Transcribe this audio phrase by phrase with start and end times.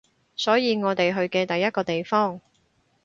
[0.35, 2.41] 所以我哋去嘅第一個地方